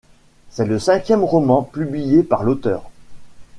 C'est 0.49 0.65
le 0.65 0.79
cinquième 0.79 1.23
roman 1.23 1.61
publié 1.61 2.23
par 2.23 2.41
l'auteur. 2.43 2.89